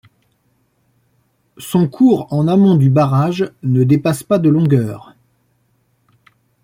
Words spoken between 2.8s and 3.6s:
barrage